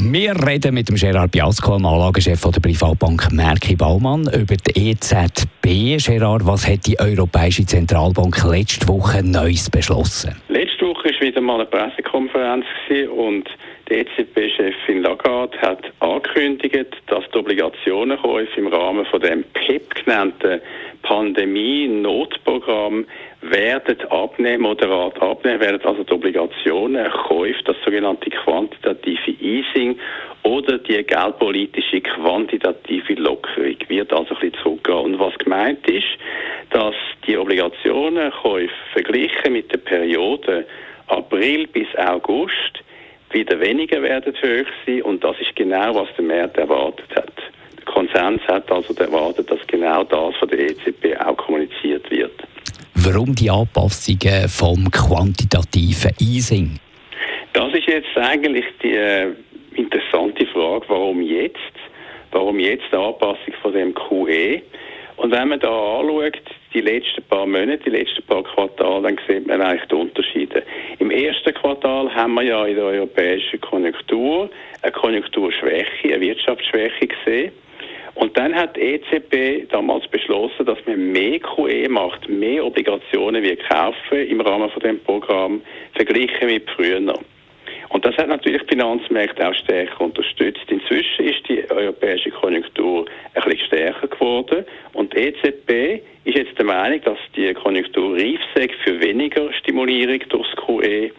[0.00, 5.98] wir reden mit dem Gerard Biasco, dem Anlagechef der Privatbank Merki Baumann, über die EZB.
[5.98, 10.36] Gerard, was hat die Europäische Zentralbank letzte Woche Neues beschlossen?
[10.48, 12.64] Letzte Woche war wieder mal eine Pressekonferenz
[13.16, 13.50] und
[13.88, 20.60] die EZB-Chefin Lagarde hat angekündigt, dass die Obligationenkäufe im Rahmen von dem PEP e genannten
[21.02, 23.04] Pandemie-Notprogramm
[23.40, 28.97] werden abnehmen, moderat abnehmen, werden also die Obligationen Käufe, das sogenannte quantitative
[29.48, 29.98] Easing
[30.42, 34.98] oder die geldpolitische quantitative Lockerung wird also ein bisschen zurückgehen.
[34.98, 36.06] Und was gemeint ist,
[36.70, 36.94] dass
[37.26, 40.66] die Obligationenkäufe verglichen mit der Periode
[41.08, 42.82] April bis August
[43.30, 47.32] wieder weniger werden hoch sein und das ist genau, was der Markt erwartet hat.
[47.76, 52.32] Der Konsens hat also erwartet, dass genau das von der EZB auch kommuniziert wird.
[52.94, 56.78] Warum die Anpassungen vom quantitativen Easing?
[57.58, 59.32] Das ist jetzt eigentlich die äh,
[59.74, 61.56] interessante Frage, warum jetzt?
[62.30, 64.62] Warum jetzt die Anpassung von dem QE?
[65.16, 66.40] Und wenn man da anschaut,
[66.72, 70.62] die letzten paar Monate, die letzten paar Quartale, dann sieht man eigentlich die Unterschiede.
[71.00, 74.48] Im ersten Quartal haben wir ja in der europäischen Konjunktur
[74.82, 77.50] eine Konjunkturschwäche, eine Wirtschaftsschwäche gesehen.
[78.14, 83.56] Und dann hat die EZB damals beschlossen, dass man mehr QE macht, mehr Obligationen wir
[83.56, 85.60] kaufen im Rahmen von dem Programm,
[85.96, 87.00] verglichen mit früher.
[87.90, 90.64] Und das hat natürlich die Finanzmärkte auch stärker unterstützt.
[90.68, 96.66] Inzwischen ist die europäische Konjunktur ein bisschen stärker geworden und die EZB ist jetzt der
[96.66, 101.10] Meinung, dass die Konjunktur reif sei für weniger Stimulierung durchs QE.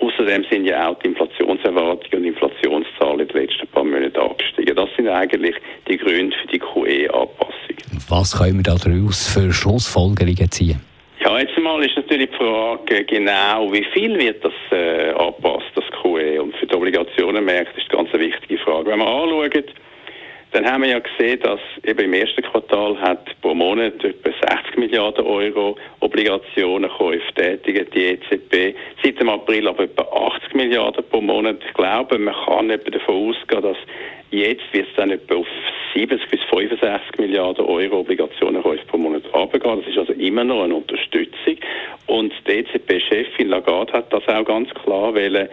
[0.00, 4.74] Außerdem sind ja auch die Inflationserwartungen und Inflationszahlen in den letzten paar Monaten angestiegen.
[4.74, 5.54] Das sind eigentlich
[5.88, 7.76] die Gründe für die QE-Anpassung.
[8.08, 10.80] Was können wir daraus für Schlussfolgerungen ziehen?
[11.22, 15.84] Ja, jetzt einmal ist natürlich die Frage genau, wie viel wird das äh, angepasst, das
[16.02, 16.42] QE?
[16.42, 18.90] Und für die Obligationenmärkte ist das ganz eine wichtige Frage.
[18.90, 19.74] Wenn man anschaut,
[20.52, 24.78] dann haben wir ja gesehen, dass eben im ersten Quartal hat pro Monat etwa 60
[24.78, 28.76] Milliarden Euro Obligationenkäufe tätigen die EZB.
[29.02, 31.58] Seit dem April aber etwa 80 Milliarden pro Monat.
[31.64, 33.76] Ich glaube, man kann etwa davon ausgehen, dass
[34.32, 35.46] jetzt wird es dann etwa auf
[35.94, 39.80] 70 bis 65 Milliarden Euro Obligationenkäufe pro Monat runtergehen.
[39.80, 41.58] Das ist also immer noch eine Unterstützung.
[42.06, 45.48] Und die EZB-Chefin Lagarde hat das auch ganz klar wollen,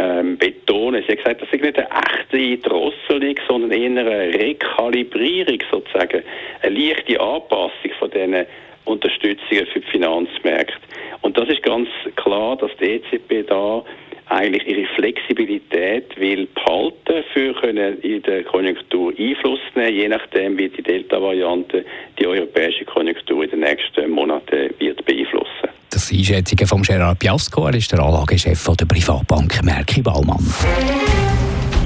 [0.00, 1.02] ähm, betonen.
[1.06, 6.22] Sie hat gesagt, das ist nicht eine echte Drosselung, sondern eher eine Rekalibrierung sozusagen,
[6.62, 8.46] eine leichte Anpassung von diesen
[8.86, 10.74] Unterstützungen für die Finanzmärkte.
[11.20, 13.84] Und das ist ganz klar, dass die EZB da
[14.30, 20.68] eigentlich ihre Flexibilität will behalten, für können in der Konjunktur Einfluss nehmen, je nachdem, wie
[20.68, 21.84] die Delta-Variante
[22.18, 25.49] die europäische Konjunktur in den nächsten Monaten wird beeinflussen.
[26.00, 30.42] Das Einschätzungen von Gerard Piasco, er ist der Anlagechef der Privatbank Merki Baumann.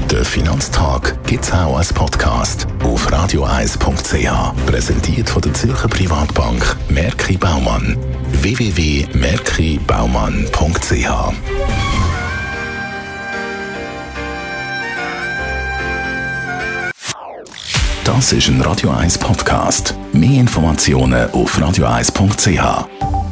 [0.09, 4.57] Der Finanztag gibt es auch als Podcast auf radioeis.ch.
[4.67, 7.97] Präsentiert von der Zürcher Privatbank Merki Baumann.
[8.31, 11.09] www.merkibaumann.ch
[18.05, 19.93] Das ist ein Radio 1 Podcast.
[20.13, 23.24] Mehr Informationen auf radioeis.ch.